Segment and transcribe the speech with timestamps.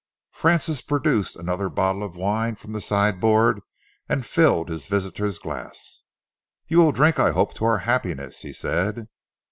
[0.31, 3.61] Francis produced another bottle of wine from the sideboard
[4.09, 6.05] and filled his visitor's glass.
[6.67, 9.07] "You will drink, I hope, to our happiness," he said.